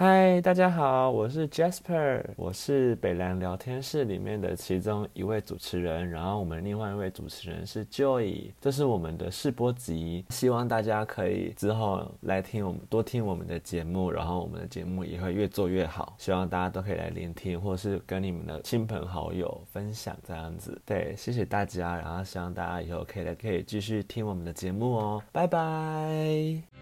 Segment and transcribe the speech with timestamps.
[0.00, 20.80] 嗨大家好我是 jasper 我是北蓝聊天室里面的其中一位主持人然后我们另外一位主持人是 joy 这是我们的试播集希望大家可以之后来听我们多听我们的节目然后我们的节目也会越做越好希望大家都可以来聆听或是跟你们的亲朋好友分享这样子。
[20.86, 25.22] 对谢谢大家然后希望大家以后可以来可以继续听我们的节目哦。
[25.30, 26.79] 拜拜。